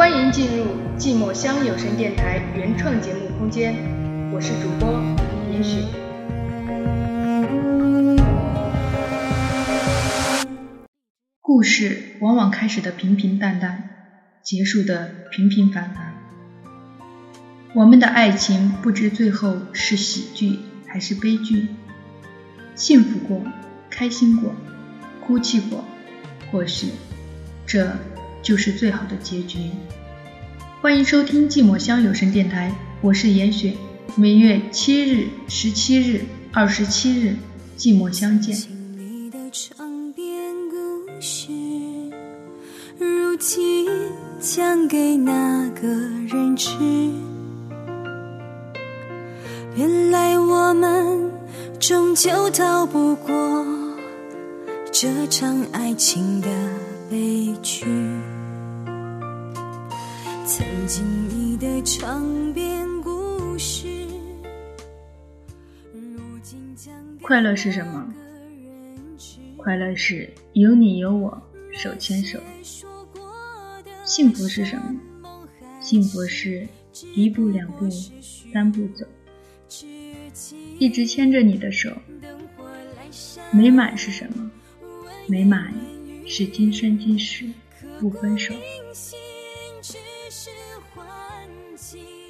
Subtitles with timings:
[0.00, 0.64] 欢迎进入
[0.98, 3.74] 寂寞乡有声电台原创节目空间，
[4.32, 4.98] 我是主播
[5.52, 5.84] 严雪。
[11.42, 13.90] 故事往往开始的平平淡淡，
[14.42, 16.14] 结束的平平凡凡。
[17.74, 21.66] 我们的爱情不知最后是喜剧还是悲剧，
[22.74, 23.44] 幸福过，
[23.90, 24.54] 开心过，
[25.26, 25.84] 哭泣过，
[26.50, 26.86] 或许
[27.66, 27.94] 这。
[28.42, 29.58] 就是最好的结局。
[30.80, 33.74] 欢迎收听寂寞乡有声电台，我是严雪。
[34.16, 37.36] 每月七日、十七日、二十七日，
[37.76, 38.56] 寂寞相见。
[42.98, 43.86] 如今
[44.40, 46.70] 讲给哪个人知？
[49.76, 51.30] 原来我们
[51.78, 53.66] 终究逃不过
[54.90, 56.48] 这场爱情的
[57.10, 57.84] 悲剧。
[60.46, 64.06] 曾经你的长篇故事，
[67.20, 68.14] 快乐是什么？
[69.56, 72.38] 快乐是有你有我手牵手。
[74.04, 74.94] 幸福是什么？
[75.80, 76.64] 幸福是
[77.16, 77.90] 一步两步
[78.52, 79.04] 三步走，
[80.78, 81.90] 一直牵着你的手。
[83.50, 84.48] 美满是什么？
[85.26, 85.74] 美满
[86.32, 87.44] 是今生今世
[87.98, 88.54] 不分手。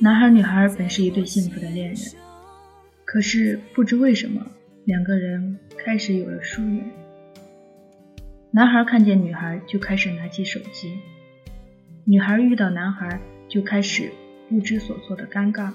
[0.00, 1.96] 男孩女孩本是一对幸福的恋人，
[3.04, 4.46] 可是不知为什么，
[4.86, 6.90] 两个人开始有了疏远。
[8.52, 10.96] 男孩看见女孩就开始拿起手机，
[12.06, 14.10] 女孩遇到男孩就开始
[14.48, 15.74] 不知所措的尴尬。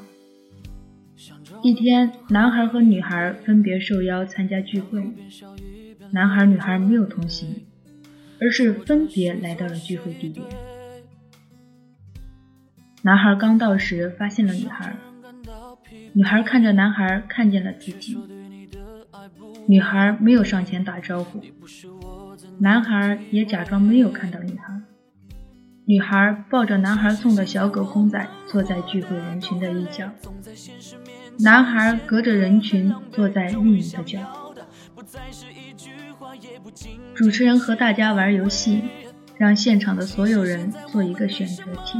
[1.61, 5.03] 一天，男孩和女孩分别受邀参加聚会，
[6.11, 7.55] 男孩女孩没有同行，
[8.41, 10.45] 而是分别来到了聚会地点。
[13.01, 14.95] 男孩刚到时，发现了女孩。
[16.13, 18.17] 女孩看着男孩，看见了自己。
[19.67, 21.41] 女孩没有上前打招呼，
[22.59, 24.81] 男孩也假装没有看到女孩。
[25.85, 30.09] 女孩抱着男孩送的小狗公仔，坐在聚会人群的一角。
[31.39, 34.19] 男孩隔着人群坐在另一个角。
[37.13, 38.81] 主持人和大家玩游戏，
[39.37, 41.99] 让现场的所有人做一个选择题。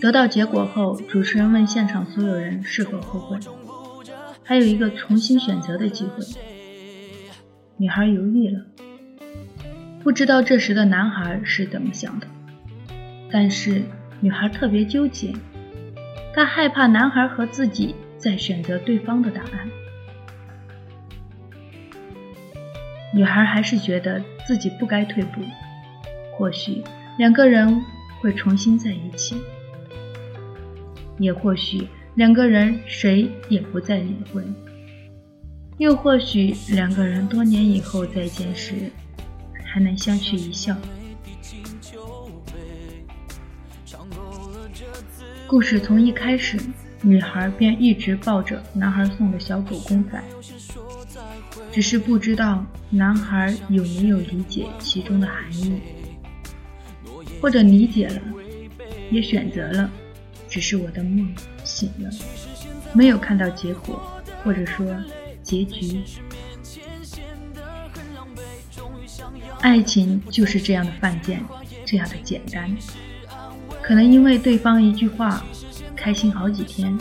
[0.00, 3.38] 得到结果后，主持人问现场所有人是否后悔，
[4.42, 6.24] 还有一个重新选择的机会。
[7.76, 8.64] 女孩犹豫了，
[10.02, 12.26] 不知道这时的男孩是怎么想的，
[13.30, 13.82] 但是
[14.20, 15.32] 女孩特别纠结，
[16.34, 19.68] 她害怕男孩和自己再选择对方的答案。
[23.12, 25.40] 女孩还是觉得自己不该退步，
[26.32, 26.82] 或许
[27.18, 27.82] 两个人
[28.20, 29.36] 会重新在一起。
[31.18, 34.42] 也或许两个人谁也不再理会，
[35.78, 38.90] 又或许两个人多年以后再见时，
[39.64, 40.76] 还能相视一笑。
[45.46, 46.56] 故事从一开始，
[47.02, 50.22] 女孩便一直抱着男孩送的小狗公仔，
[51.72, 55.80] 只是不知道男孩有没有理解其中的含义，
[57.40, 58.20] 或者理解了，
[59.10, 59.90] 也选择了。
[60.48, 61.32] 只是我的梦
[61.62, 62.10] 醒了，
[62.92, 64.02] 没有看到结果，
[64.42, 64.84] 或者说
[65.44, 66.00] 结局。
[69.60, 71.40] 爱情就是这样的犯贱，
[71.84, 72.76] 这样的简单。
[73.80, 75.44] 可能因为对方一句话，
[75.94, 76.98] 开心好几天；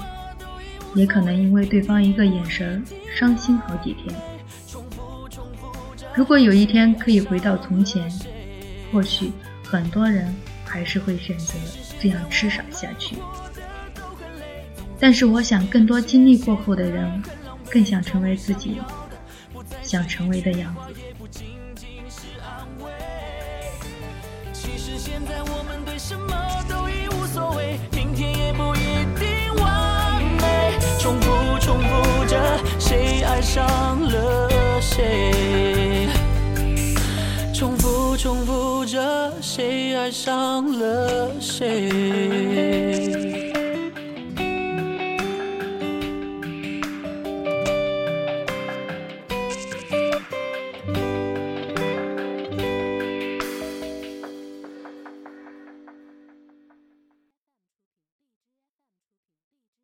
[0.94, 2.84] 也可能因为对方一个眼神，
[3.18, 4.16] 伤心好几天。
[6.16, 8.12] 如果有一天可以回到从前，
[8.92, 9.32] 或许
[9.64, 11.54] 很多人还是会选择
[12.00, 13.16] 这样痴傻下去。
[15.00, 17.24] 但是我想，更多经历过后的人，
[17.70, 18.82] 更想成为自己
[19.82, 20.82] 想成为的样子。
[24.52, 26.36] 其实现在我们对什么
[26.68, 30.78] 都已无所谓，明天也不一定完美。
[31.00, 34.50] 重复重复着，谁爱上了
[34.82, 35.39] 谁？
[38.22, 41.90] 重复着，谁爱上了谁？